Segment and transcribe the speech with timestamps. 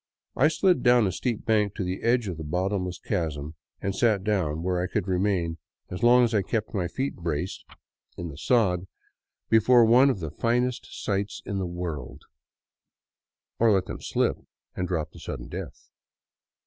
[0.35, 4.23] I slid down a steep bank to the edge of the bottomless chasm and sat
[4.23, 5.59] down where I could remain,
[5.91, 8.87] as long as I kept my feet braced 36 THE CLOISTERED CITY in the sod,
[9.49, 12.23] before one of the finest sights in the world—
[13.59, 14.37] or let them slip
[14.75, 15.91] and drop to sudden death.